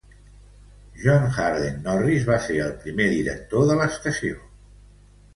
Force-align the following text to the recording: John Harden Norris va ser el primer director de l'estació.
John 1.01 1.25
Harden 1.33 1.75
Norris 1.87 2.25
va 2.29 2.37
ser 2.45 2.55
el 2.67 2.71
primer 2.85 3.07
director 3.17 3.67
de 3.73 3.77
l'estació. 3.81 4.41